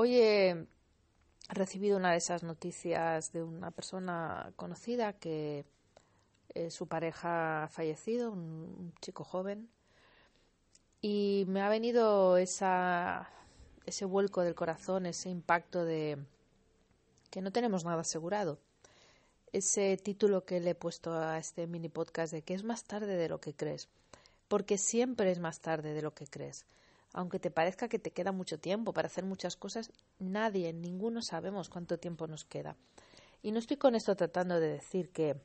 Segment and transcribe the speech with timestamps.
[0.00, 0.68] Hoy he
[1.48, 5.64] recibido una de esas noticias de una persona conocida que
[6.54, 9.68] eh, su pareja ha fallecido, un, chico joven,
[11.00, 16.16] y me ha venido ese vuelco del corazón, ese impacto de
[17.30, 18.60] que no tenemos nada asegurado.
[19.52, 23.16] Ese título que le he puesto a este mini podcast de que es más tarde
[23.16, 23.88] de lo que crees,
[24.46, 26.66] porque siempre es más tarde de lo que crees
[27.12, 31.68] aunque te parezca que te queda mucho tiempo para hacer muchas cosas, nadie, ninguno sabemos
[31.68, 32.76] cuánto tiempo nos queda.
[33.42, 35.36] Y no estoy con esto tratando de decir que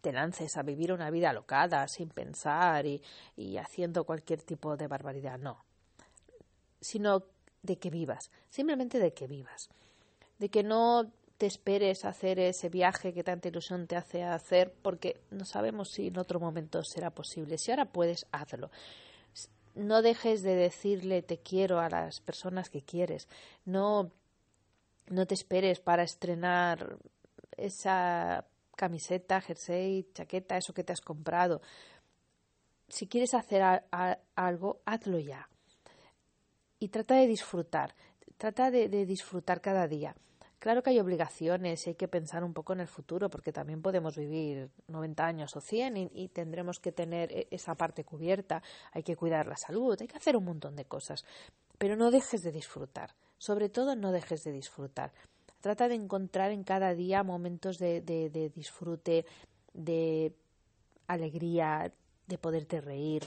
[0.00, 3.02] te lances a vivir una vida alocada, sin pensar y,
[3.36, 5.64] y haciendo cualquier tipo de barbaridad, no.
[6.80, 7.24] Sino
[7.62, 9.68] de que vivas, simplemente de que vivas.
[10.38, 14.74] De que no te esperes a hacer ese viaje que tanta ilusión te hace hacer,
[14.82, 17.58] porque no sabemos si en otro momento será posible.
[17.58, 18.70] Si ahora puedes, hazlo
[19.74, 23.28] no dejes de decirle te quiero a las personas que quieres.
[23.64, 24.10] No,
[25.08, 26.98] no te esperes para estrenar
[27.56, 31.60] esa camiseta, jersey, chaqueta, eso que te has comprado.
[32.88, 33.62] Si quieres hacer
[34.34, 35.48] algo, hazlo ya.
[36.78, 37.94] Y trata de disfrutar.
[38.36, 40.14] Trata de disfrutar cada día.
[40.58, 43.80] Claro que hay obligaciones y hay que pensar un poco en el futuro, porque también
[43.80, 48.62] podemos vivir 90 años o 100 y, tendremos que tener e, esa parte cubierta.
[48.92, 51.24] Hay que cuidar la salud, hay que hacer un montón de cosas.
[51.78, 53.14] Pero no dejes de disfrutar.
[53.38, 55.12] Sobre todo, no dejes de disfrutar.
[55.60, 59.26] Trata de encontrar en cada día momentos de, de disfrute,
[59.74, 60.34] de
[61.06, 61.92] alegría,
[62.26, 63.22] de poderte reír.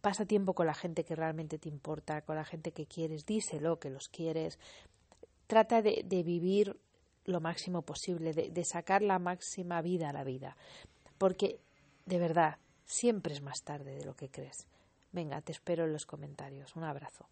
[0.00, 3.80] Pasa tiempo con la gente que realmente te importa, con la gente que quieres, díselo
[3.80, 4.58] que los quieres
[5.46, 6.78] trata de, vivir
[7.24, 10.56] lo máximo posible, de, de sacar la máxima vida a la vida.
[11.18, 11.60] Porque,
[12.06, 14.66] de verdad, siempre es más tarde de lo que crees.
[15.12, 16.74] Venga, te espero en los comentarios.
[16.76, 17.28] Un abrazo.